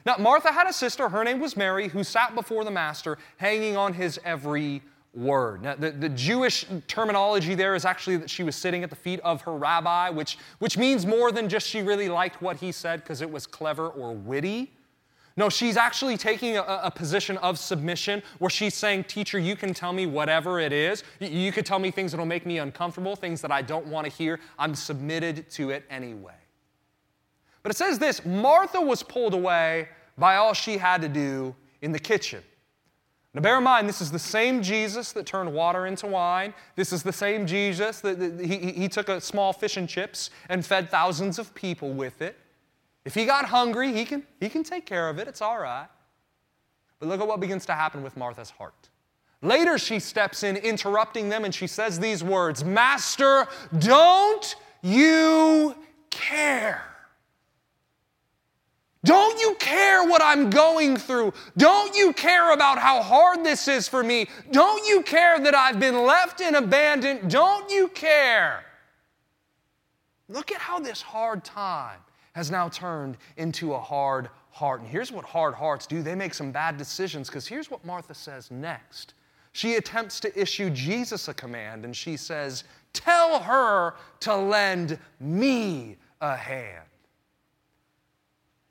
[0.07, 3.75] Now, Martha had a sister, her name was Mary, who sat before the master, hanging
[3.75, 4.81] on his every
[5.13, 5.63] word.
[5.63, 9.19] Now, the, the Jewish terminology there is actually that she was sitting at the feet
[9.19, 13.03] of her rabbi, which, which means more than just she really liked what he said
[13.03, 14.71] because it was clever or witty.
[15.35, 19.73] No, she's actually taking a, a, position of submission where she's saying, Teacher, you can
[19.73, 21.03] tell me whatever it is.
[21.19, 24.05] You, you could tell me things that'll make me uncomfortable, things that I don't want
[24.07, 24.39] to hear.
[24.57, 26.33] I'm submitted to it anyway.
[27.61, 31.91] But it says this Martha was pulled away by all she had to do in
[31.91, 32.43] the kitchen.
[33.33, 36.53] Now, bear in mind, this is the same Jesus that turned water into wine.
[36.75, 40.31] This is the same Jesus that, that he, he took a small fish and chips
[40.49, 42.35] and fed thousands of people with it.
[43.05, 45.27] If he got hungry, he can, he can take care of it.
[45.27, 45.87] It's all right.
[46.99, 48.89] But look at what begins to happen with Martha's heart.
[49.41, 55.75] Later, she steps in, interrupting them, and she says these words Master, don't you
[56.09, 56.96] care?
[59.03, 61.33] Don't you care what I'm going through?
[61.55, 64.27] Don't you care about how hard this is for me?
[64.51, 67.29] Don't you care that I've been left and abandoned?
[67.29, 68.63] Don't you care?
[70.29, 71.99] Look at how this hard time
[72.33, 74.81] has now turned into a hard heart.
[74.81, 78.13] And here's what hard hearts do they make some bad decisions, because here's what Martha
[78.13, 79.13] says next.
[79.53, 85.97] She attempts to issue Jesus a command, and she says, Tell her to lend me
[86.21, 86.83] a hand.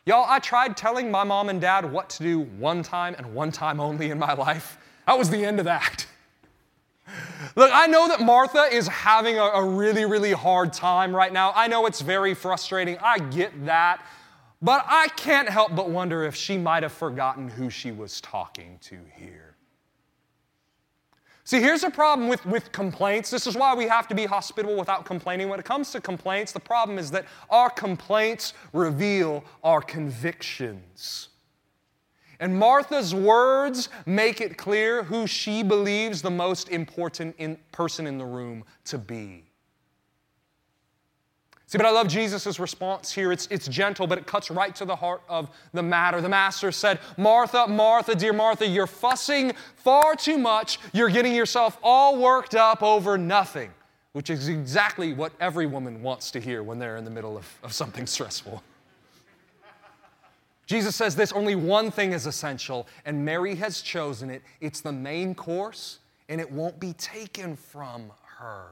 [0.06, 3.50] Y'all, I tried telling my mom and dad what to do one time and one
[3.50, 4.78] time only in my life.
[5.04, 6.06] That was the end of that.
[7.56, 11.52] Look, I know that Martha is having a, a, really, really hard time right now.
[11.56, 12.98] I know it's very frustrating.
[13.02, 14.04] I get that.
[14.62, 18.78] But I can't help but wonder if she might have forgotten who she was talking
[18.82, 19.45] to here.
[21.46, 23.30] See, here's a problem with, with complaints.
[23.30, 25.48] This is why we have to be hospitable without complaining.
[25.48, 31.28] When it comes to complaints, the problem is that our complaints reveal our convictions.
[32.40, 38.18] And Martha's words make it clear who she believes the most important in, person in
[38.18, 39.45] the room to be.
[41.68, 43.32] See, but I love Jesus' response here.
[43.32, 46.20] It's, it's gentle, but it cuts right to the heart of the matter.
[46.20, 50.78] The master said, Martha, Martha, dear Martha, you're fussing far too much.
[50.92, 53.72] You're getting yourself all worked up over nothing,
[54.12, 57.52] which is exactly what every woman wants to hear when they're in the middle of,
[57.64, 58.62] of something stressful.
[60.66, 64.42] Jesus says this only one thing is essential, and Mary has chosen it.
[64.60, 65.98] It's the main course,
[66.28, 68.66] and it won't be taken from her.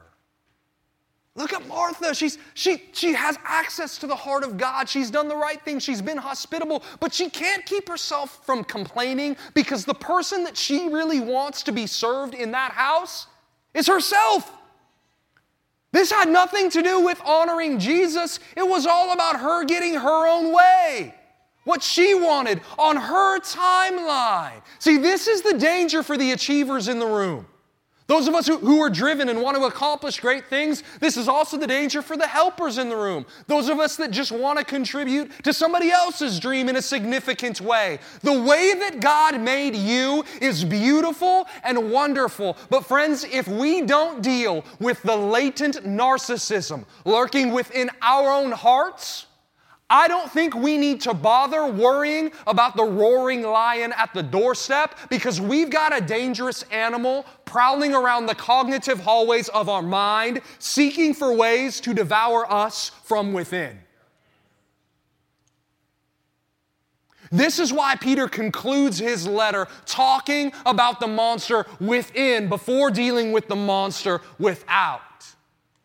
[1.36, 2.14] Look at Martha.
[2.14, 4.88] She's, she, she has access to the heart of God.
[4.88, 5.80] She's done the right thing.
[5.80, 10.88] She's been hospitable, but she can't keep herself from complaining because the person that she
[10.88, 13.26] really wants to be served in that house
[13.74, 14.52] is herself.
[15.90, 20.28] This had nothing to do with honoring Jesus, it was all about her getting her
[20.28, 21.14] own way.
[21.64, 24.60] What she wanted on her timeline.
[24.78, 27.46] See, this is the danger for the achievers in the room.
[28.06, 31.26] Those of us who, who are driven and want to accomplish great things, this is
[31.26, 33.24] also the danger for the helpers in the room.
[33.46, 37.62] Those of us that just want to contribute to somebody else's dream in a significant
[37.62, 37.98] way.
[38.20, 42.58] The way that God made you is beautiful and wonderful.
[42.68, 49.26] But, friends, if we don't deal with the latent narcissism lurking within our own hearts,
[49.90, 54.98] I don't think we need to bother worrying about the roaring lion at the doorstep
[55.10, 61.12] because we've got a dangerous animal prowling around the cognitive hallways of our mind, seeking
[61.12, 63.78] for ways to devour us from within.
[67.30, 73.48] This is why Peter concludes his letter talking about the monster within before dealing with
[73.48, 75.00] the monster without.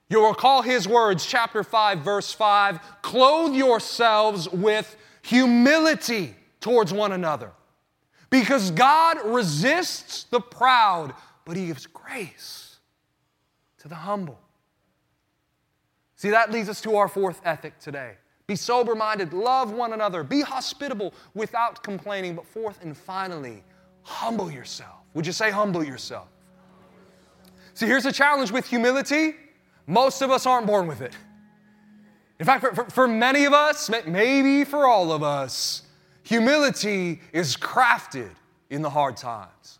[0.09, 7.51] You'll recall his words, chapter 5, verse 5 clothe yourselves with humility towards one another.
[8.29, 11.13] Because God resists the proud,
[11.45, 12.77] but he gives grace
[13.79, 14.39] to the humble.
[16.15, 18.15] See, that leads us to our fourth ethic today.
[18.45, 22.35] Be sober minded, love one another, be hospitable without complaining.
[22.35, 23.63] But fourth and finally,
[24.01, 24.97] humble yourself.
[25.13, 26.27] Would you say, humble yourself?
[27.75, 29.35] See, here's a challenge with humility
[29.89, 31.13] most of us aren't born with it.
[32.39, 35.81] In fact, for, for, many of us, maybe for all of us,
[36.21, 38.29] humility is crafted
[38.69, 39.79] in the hard times.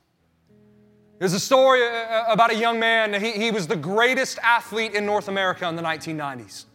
[1.19, 3.13] There's a story uh, uh, about a young man.
[3.22, 6.65] He, he was the greatest athlete in North America in the 1990s.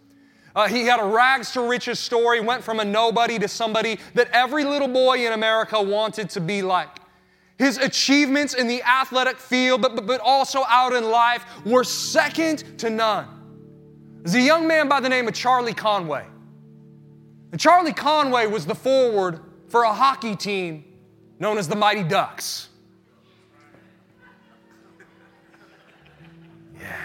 [0.54, 4.28] Uh, he had a rags to riches story, went from a nobody to somebody that
[4.32, 7.00] every little boy in America wanted to be like.
[7.58, 12.78] His achievements in the athletic field, but, but, but also out in life, were second
[12.78, 13.28] to none.
[14.22, 16.26] There's a young man by the name of Charlie Conway.
[17.52, 20.84] And Charlie Conway was the forward for a hockey team
[21.38, 22.68] known as the Mighty Ducks.
[26.80, 26.96] Yeah.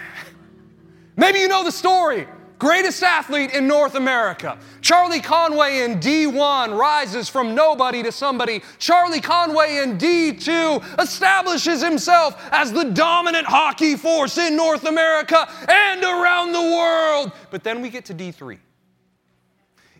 [1.16, 2.26] Maybe you know the story
[2.60, 4.58] greatest athlete in North America.
[4.82, 8.62] Charlie Conway in D1 rises from nobody to somebody.
[8.78, 16.04] Charlie Conway in D2 establishes himself as the dominant hockey force in North America and
[16.04, 17.32] around the world.
[17.50, 18.58] But then we get to D3.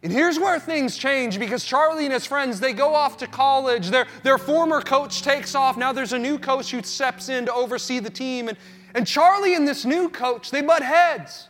[0.02, 3.90] And here's where things change because Charlie and his friends, they go off to college.
[3.90, 5.76] Their, their former coach takes off.
[5.76, 8.48] Now there's a new coach who steps in to oversee the team.
[8.48, 8.56] And,
[8.94, 11.49] and Charlie and this new coach, they butt heads.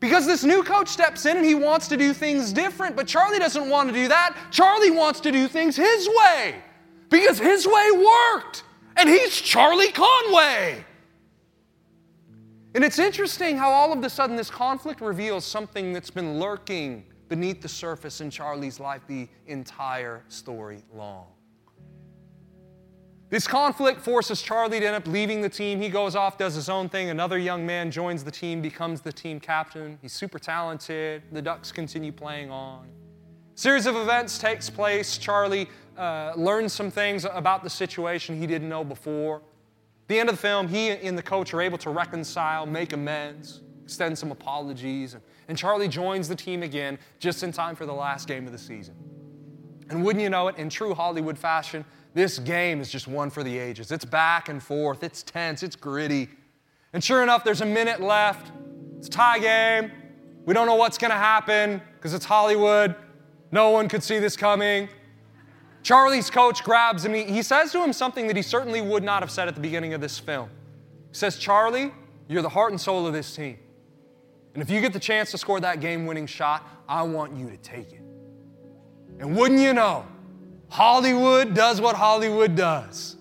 [0.00, 3.38] Because this new coach steps in and he wants to do things different, but Charlie
[3.38, 4.34] doesn't want to do that.
[4.50, 6.56] Charlie wants to do things his way
[7.10, 8.64] because his way worked.
[8.96, 10.84] And he's Charlie Conway.
[12.74, 17.04] And it's interesting how all of a sudden this conflict reveals something that's been lurking
[17.28, 21.26] beneath the surface in Charlie's life the entire story long.
[23.30, 25.80] This conflict forces Charlie to end up leaving the team.
[25.80, 27.10] He goes off, does his own thing.
[27.10, 30.00] Another young man joins the team, becomes the team captain.
[30.02, 31.22] He's super talented.
[31.30, 32.88] The Ducks continue playing on.
[33.54, 35.16] Series of events takes place.
[35.16, 39.42] Charlie uh, learns some things about the situation he didn't know before.
[40.08, 43.60] The end of the film, he and the coach are able to reconcile, make amends,
[43.84, 47.92] extend some apologies, and, and Charlie joins the team again just in time for the
[47.92, 48.96] last game of the season.
[49.88, 53.42] And wouldn't you know it, in true Hollywood fashion, this game is just one for
[53.42, 53.92] the ages.
[53.92, 56.28] It's back and forth, it's tense, it's gritty.
[56.92, 58.52] And sure enough, there's a minute left.
[58.98, 59.92] It's a tie game.
[60.44, 62.96] We don't know what's going to happen because it's Hollywood.
[63.52, 64.88] No one could see this coming.
[65.82, 67.14] Charlie's coach grabs him.
[67.14, 69.94] He, says to him something that he certainly would not have said at the beginning
[69.94, 70.50] of this film.
[71.10, 71.92] He says, Charlie,
[72.28, 73.58] you're the heart and soul of this team.
[74.54, 77.48] And if you get the chance to score that game winning shot, I want you
[77.48, 78.02] to take it.
[79.20, 80.06] And wouldn't you know,
[80.70, 83.16] Hollywood does what Hollywood does.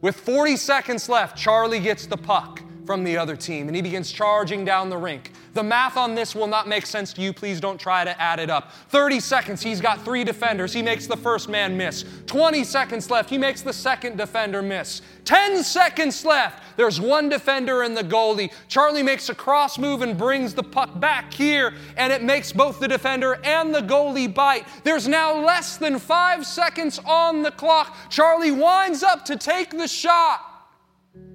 [0.00, 4.10] With 40 seconds left, Charlie gets the puck from the other team and he begins
[4.10, 5.32] charging down the rink.
[5.52, 7.32] The math on this will not make sense to you.
[7.32, 8.72] Please don't try to add it up.
[8.88, 10.72] 30 seconds, he's got three defenders.
[10.72, 12.04] He makes the first man miss.
[12.26, 15.02] 20 seconds left, he makes the second defender miss.
[15.24, 18.52] 10 seconds left, there's one defender and the goalie.
[18.68, 22.78] Charlie makes a cross move and brings the puck back here, and it makes both
[22.80, 24.66] the defender and the goalie bite.
[24.84, 27.96] There's now less than five seconds on the clock.
[28.08, 30.46] Charlie winds up to take the shot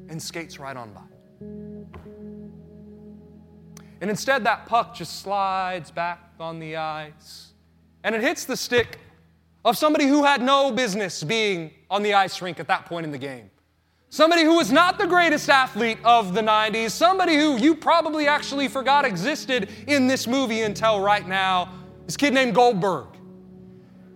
[0.10, 1.15] and skates right on by.
[4.02, 7.54] And instead, that puck just slides back on the ice.
[8.04, 9.00] And it hits the stick
[9.64, 13.12] of somebody who had no business being on the ice rink at that point in
[13.12, 13.50] the game.
[14.10, 18.68] Somebody who was not the greatest athlete of the 90s, somebody who you probably actually
[18.68, 21.70] forgot existed in this movie until right now.
[22.06, 23.08] This kid named Goldberg.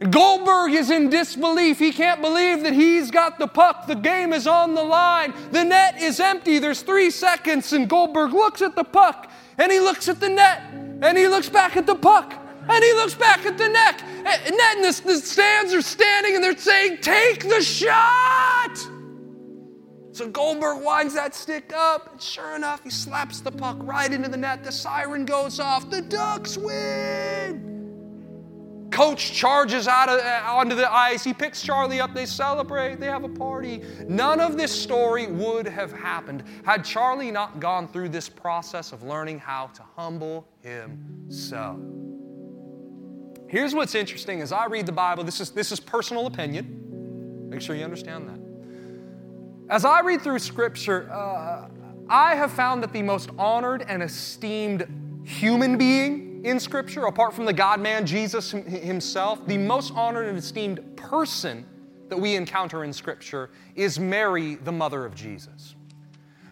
[0.09, 1.79] Goldberg is in disbelief.
[1.79, 3.87] He can't believe that he's got the puck.
[3.87, 5.33] The game is on the line.
[5.51, 6.59] The net is empty.
[6.59, 9.29] There's three seconds, and Goldberg looks at the puck
[9.59, 10.61] and he looks at the net
[11.01, 12.33] and he looks back at the puck
[12.67, 14.01] and he looks back at the neck.
[14.25, 18.77] Eh, net and the, the stands are standing and they're saying, Take the shot!
[20.11, 24.27] So Goldberg winds that stick up, and sure enough, he slaps the puck right into
[24.27, 24.65] the net.
[24.65, 25.89] The siren goes off.
[25.89, 27.78] The Ducks win!
[28.91, 31.23] Coach charges out of, uh, onto the ice.
[31.23, 32.13] He picks Charlie up.
[32.13, 32.99] They celebrate.
[32.99, 33.81] They have a party.
[34.07, 39.03] None of this story would have happened had Charlie not gone through this process of
[39.03, 41.79] learning how to humble himself.
[43.47, 47.47] Here's what's interesting as I read the Bible, this is, this is personal opinion.
[47.49, 49.73] Make sure you understand that.
[49.73, 51.67] As I read through Scripture, uh,
[52.09, 54.87] I have found that the most honored and esteemed
[55.23, 60.37] human being in Scripture, apart from the God man Jesus himself, the most honored and
[60.37, 61.65] esteemed person
[62.07, 65.75] that we encounter in Scripture is Mary, the mother of Jesus.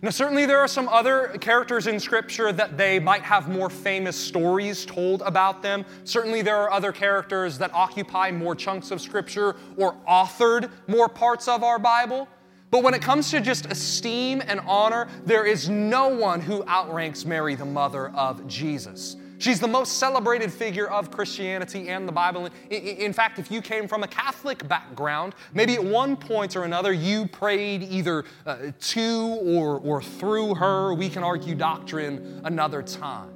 [0.03, 4.15] Now, certainly there are some other characters in Scripture that they might have more famous
[4.15, 5.85] stories told about them.
[6.03, 11.47] Certainly there are other characters that occupy more chunks of Scripture or authored more parts
[11.47, 12.27] of our Bible.
[12.69, 17.25] But when it comes to just esteem and honor, there is no one who outranks
[17.25, 19.15] Mary, the mother of Jesus.
[19.39, 22.49] She's the most celebrated figure of Christianity and the Bible.
[22.69, 26.91] In fact, if you came from a Catholic background, maybe at one point or another
[26.91, 30.93] you prayed either uh, to or, or through her.
[30.93, 33.33] We can argue doctrine another time.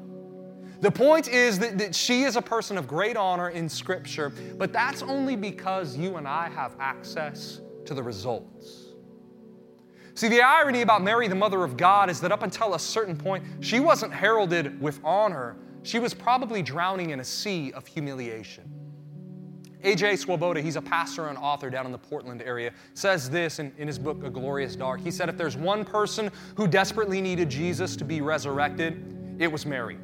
[0.82, 4.74] The point is that, that she is a person of great honor in Scripture, but
[4.74, 8.88] that's only because you and I have access to the results.
[10.16, 13.16] See, the irony about Mary, the mother of God, is that up until a certain
[13.16, 15.56] point, she wasn't heralded with honor.
[15.84, 18.70] She was probably drowning in a sea of humiliation.
[19.84, 20.18] A.J.
[20.18, 23.88] Swoboda, he's a pastor and author down in the Portland area, says this in, in
[23.88, 25.02] his book, A Glorious Dark.
[25.02, 29.66] He said, If there's one person who desperately needed Jesus to be resurrected, it was
[29.66, 29.98] Mary.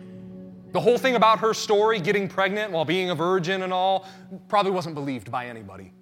[0.71, 4.07] The whole thing about her story, getting pregnant while being a virgin and all,
[4.47, 5.93] probably wasn't believed by anybody.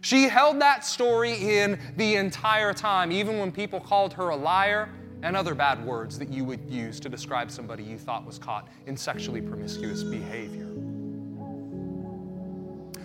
[0.00, 4.88] She held that story in the entire time, even when people called her a liar
[5.22, 8.68] and other bad words that you would use to describe somebody you thought was caught
[8.86, 10.66] in sexually promiscuous behavior.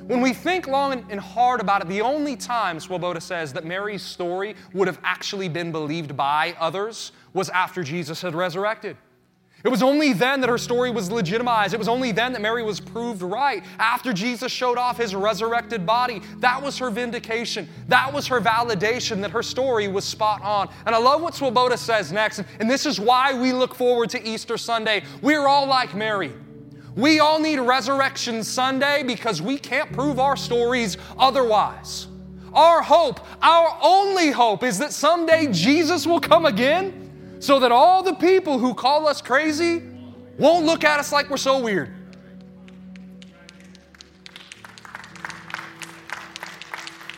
[0.07, 4.01] When we think long and hard about it, the only time, Swoboda says, that Mary's
[4.01, 8.95] story would have actually been believed by others was after Jesus had resurrected.
[9.63, 11.73] It was only then that her story was legitimized.
[11.73, 13.63] It was only then that Mary was proved right.
[13.79, 17.67] After Jesus showed off his resurrected body, that was her vindication.
[17.87, 20.69] That was her validation that her story was spot on.
[20.85, 24.23] And I love what Swoboda says next, and this is why we look forward to
[24.23, 25.03] Easter Sunday.
[25.23, 26.33] We're all like Mary.
[26.95, 32.07] We all need Resurrection Sunday because we can't prove our stories otherwise.
[32.53, 37.06] Our hope, our only hope, is that someday Jesus will come again
[37.39, 39.83] so that all the people who call us crazy
[40.37, 41.93] won't look at us like we're so weird.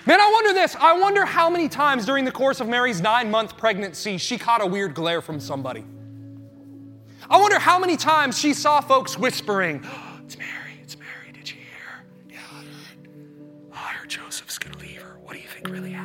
[0.05, 0.76] Man, I wonder this.
[0.80, 4.59] I wonder how many times during the course of Mary's nine month pregnancy she caught
[4.59, 5.86] a weird glare from somebody.
[7.30, 11.47] I wonder how many times she saw folks whispering, oh, It's Mary, it's Mary, did
[11.51, 12.05] you hear?
[12.28, 13.07] Yeah, I heard.
[13.72, 15.20] I heard Joseph's gonna leave her.
[15.22, 15.98] What do you think really happened?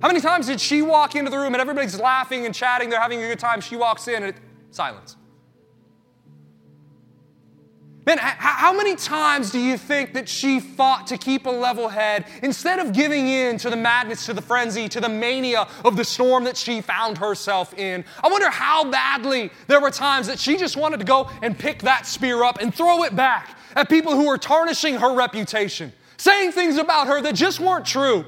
[0.00, 3.00] How many times did she walk into the room and everybody's laughing and chatting, they're
[3.00, 3.60] having a good time?
[3.60, 4.36] She walks in and it,
[4.70, 5.16] silence.
[8.06, 12.24] Man, how many times do you think that she fought to keep a level head
[12.42, 16.04] instead of giving in to the madness, to the frenzy, to the mania of the
[16.04, 18.02] storm that she found herself in?
[18.24, 21.82] I wonder how badly there were times that she just wanted to go and pick
[21.82, 26.52] that spear up and throw it back at people who were tarnishing her reputation, saying
[26.52, 28.24] things about her that just weren't true.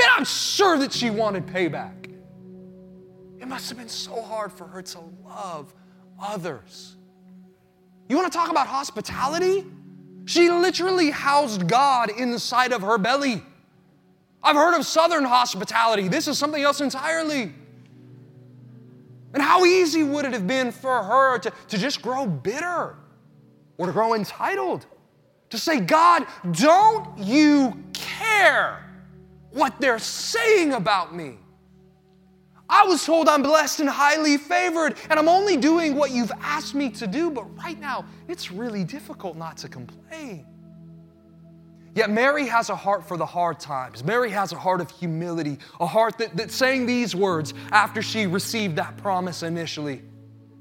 [0.00, 2.10] Man, I'm sure that she wanted payback.
[3.38, 5.74] It must have been so hard for her to love
[6.18, 6.96] others.
[8.08, 9.66] You want to talk about hospitality?
[10.24, 13.42] She literally housed God inside of her belly.
[14.42, 16.08] I've heard of Southern hospitality.
[16.08, 17.52] This is something else entirely.
[19.34, 22.96] And how easy would it have been for her to, to just grow bitter
[23.76, 24.86] or to grow entitled?
[25.50, 28.86] To say, God, don't you care
[29.52, 31.38] what they're saying about me.
[32.68, 36.74] I was told I'm blessed and highly favored, and I'm only doing what you've asked
[36.74, 40.46] me to do, but right now, it's really difficult not to complain.
[41.96, 44.04] Yet Mary has a heart for the hard times.
[44.04, 48.28] Mary has a heart of humility, a heart that, that saying these words after she
[48.28, 50.02] received that promise initially.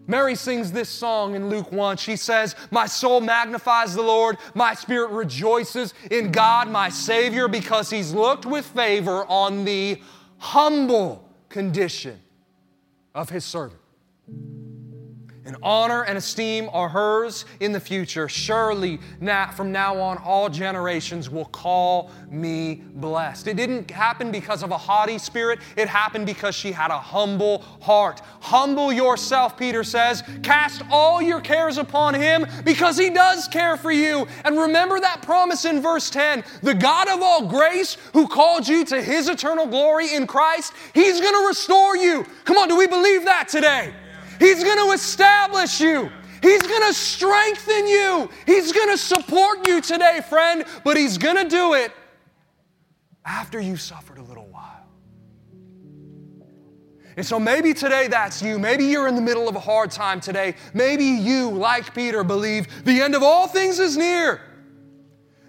[0.09, 1.97] Mary sings this song in Luke 1.
[1.97, 7.91] She says, My soul magnifies the Lord, my spirit rejoices in God, my Savior, because
[7.91, 10.01] he's looked with favor on the
[10.39, 12.19] humble condition
[13.13, 13.79] of his servant
[15.49, 18.29] and honor and esteem are hers in the future.
[18.29, 23.47] Surely, now, from now on, all generations will call me blessed.
[23.47, 27.63] It didn't happen because of a haughty spirit, it happened because she had a humble
[27.81, 28.21] heart.
[28.41, 30.21] Humble yourself, Peter says.
[30.43, 34.27] Cast all your cares upon him because he does care for you.
[34.45, 38.85] And remember that promise in verse 10 the God of all grace who called you
[38.85, 42.23] to his eternal glory in Christ, he's going to restore you.
[42.45, 43.95] Come on, do we believe that today?
[44.39, 46.09] He's going to establish you.
[46.41, 48.29] He's going to strengthen you.
[48.45, 51.91] He's going to support you today, friend, but He's going to do it
[53.25, 54.79] after you've suffered a little while.
[57.17, 58.57] And so maybe today that's you.
[58.57, 60.55] Maybe you're in the middle of a hard time today.
[60.73, 64.39] Maybe you, like Peter, believe the end of all things is near.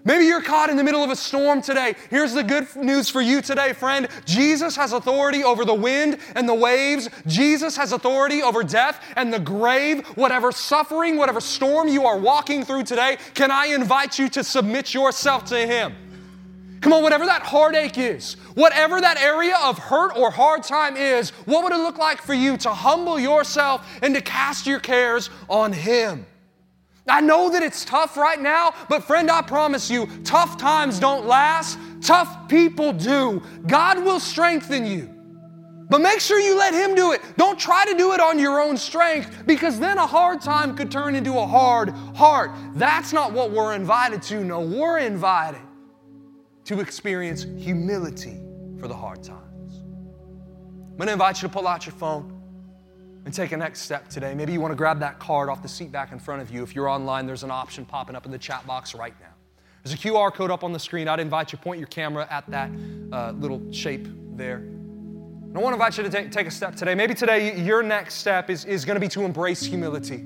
[0.03, 1.93] Maybe you're caught in the middle of a storm today.
[2.09, 4.07] Here's the good news for you today, friend.
[4.25, 7.07] Jesus has authority over the wind and the waves.
[7.27, 10.07] Jesus has authority over death and the grave.
[10.17, 14.91] Whatever suffering, whatever storm you are walking through today, can I invite you to submit
[14.93, 15.93] yourself to Him?
[16.81, 21.29] Come on, whatever that heartache is, whatever that area of hurt or hard time is,
[21.45, 25.29] what would it look like for you to humble yourself and to cast your cares
[25.47, 26.25] on Him?
[27.07, 31.25] I know that it's tough right now, but friend, I promise you, tough times don't
[31.25, 31.79] last.
[32.01, 33.41] Tough people do.
[33.67, 35.09] God will strengthen you.
[35.89, 37.21] But make sure you let Him do it.
[37.37, 40.89] Don't try to do it on your own strength because then a hard time could
[40.89, 42.51] turn into a hard heart.
[42.75, 44.43] That's not what we're invited to.
[44.43, 45.61] No, we're invited
[46.65, 48.39] to experience humility
[48.79, 49.81] for the hard times.
[50.91, 52.40] I'm going to invite you to pull out your phone
[53.25, 54.33] and take a next step today.
[54.33, 56.63] Maybe you want to grab that card off the seat back in front of you.
[56.63, 59.27] If you're online, there's an option popping up in the chat box right now.
[59.83, 61.07] There's a QR code up on the screen.
[61.07, 62.69] I'd invite you to point your camera at that
[63.11, 64.57] uh, little shape there.
[64.57, 66.95] And I want to invite you to take, take a step today.
[66.95, 70.23] Maybe today your next step is, is going to be to embrace humility.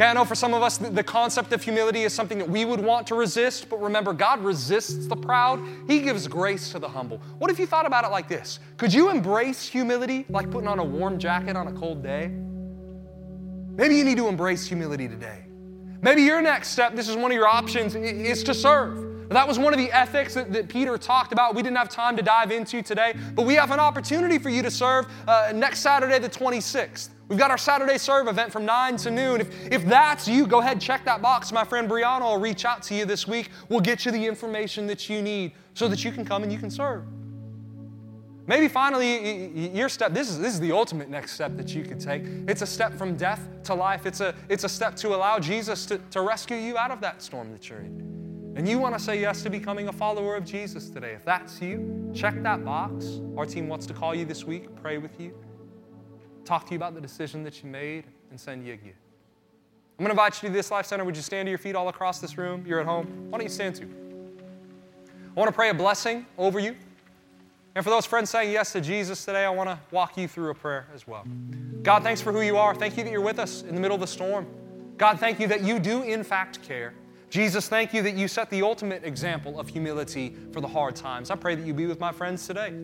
[0.00, 2.64] Okay, I know for some of us, the, concept of humility is something that we
[2.64, 6.88] would want to resist, but remember, God resists the proud, He gives grace to the
[6.88, 7.20] humble.
[7.36, 8.60] What if you thought about it like this?
[8.78, 12.28] Could you embrace humility like putting on a warm jacket on a cold day?
[13.76, 15.44] Maybe you need to embrace humility today.
[16.00, 19.28] Maybe your next step, this is one of your options, is to serve.
[19.28, 21.54] That was one of the ethics that, that, Peter talked about.
[21.54, 24.62] We didn't have time to dive into today, but we have an opportunity for you
[24.62, 27.10] to serve uh, next Saturday, the 26th.
[27.30, 29.40] We've got our Saturday serve event from 9 to noon.
[29.40, 31.52] If, if that's you, go ahead, check that box.
[31.52, 33.50] My friend Brianna will reach out to you this week.
[33.68, 36.58] We'll get you the information that you need so that you can come and you
[36.58, 37.04] can serve.
[38.48, 42.00] Maybe finally, your step, this is, this is the ultimate next step that you could
[42.00, 42.24] take.
[42.48, 44.06] It's a step from death to life.
[44.06, 47.22] It's a, it's a step to allow Jesus to, to rescue you out of that
[47.22, 48.54] storm that you're in.
[48.56, 51.12] And you want to say yes to becoming a follower of Jesus today.
[51.12, 53.20] If that's you, check that box.
[53.36, 55.32] Our team wants to call you this week, pray with you
[56.44, 58.98] talk to you about the decision that you made, and send you a gift.
[59.98, 61.04] I'm going to invite you to this Life Center.
[61.04, 62.64] Would you stand to your feet all across this room?
[62.66, 63.30] You're at home.
[63.30, 63.82] Why don't you stand to?
[63.84, 66.74] I want to pray a blessing over you.
[67.74, 70.50] And for those friends saying yes to Jesus today, I want to walk you through
[70.50, 71.24] a prayer as well.
[71.82, 72.74] God, thanks for who you are.
[72.74, 74.46] Thank you that you're with us in the middle of the storm.
[74.96, 76.94] God, thank you that you do, in fact, care.
[77.28, 81.30] Jesus, thank you that you set the ultimate example of humility for the hard times.
[81.30, 82.74] I pray that you be with my friends today.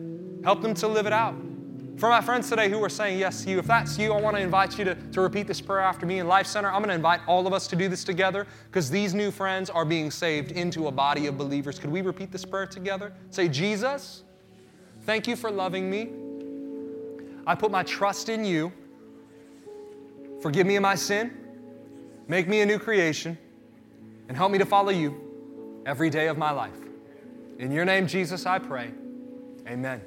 [0.43, 1.35] Help them to live it out.
[1.97, 4.35] For my friends today who are saying yes to you, if that's you, I want
[4.35, 6.67] to invite you to, to repeat this prayer after me in Life Center.
[6.67, 9.71] I'm going to invite all of us to do this together because these new friends
[9.71, 11.79] are being saved into a body of believers.
[11.79, 13.13] Could we repeat this prayer together?
[13.31, 14.23] Say, Jesus,
[15.05, 16.11] thank you for loving me.
[17.47, 18.71] I put my trust in you.
[20.39, 21.35] Forgive me of my sin.
[22.27, 23.35] Make me a new creation.
[24.27, 26.77] And help me to follow you every day of my life.
[27.57, 28.91] In your name, Jesus, I pray.
[29.67, 30.01] Amen.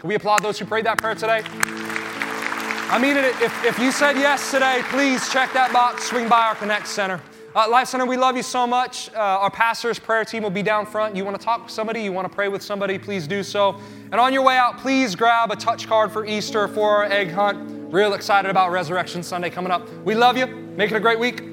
[0.00, 1.42] Can we applaud those who prayed that prayer today?
[1.44, 3.26] I mean it.
[3.42, 7.20] If, if you said yes today, please check that box, swing by our Connect Center.
[7.54, 9.10] Uh, Life Center, we love you so much.
[9.12, 11.14] Uh, our pastor's prayer team will be down front.
[11.14, 13.78] You want to talk to somebody, you want to pray with somebody, please do so.
[14.10, 17.30] And on your way out, please grab a touch card for Easter for our egg
[17.30, 17.92] hunt.
[17.92, 19.86] Real excited about Resurrection Sunday coming up.
[20.04, 20.46] We love you.
[20.46, 21.49] Make it a great week.